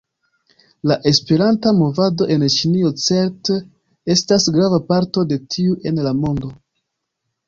[0.91, 3.57] La Esperanta movado en Ĉinio certe
[4.13, 6.51] estas grava parto de tiu en la mondo.